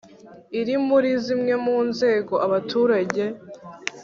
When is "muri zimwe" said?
0.87-1.53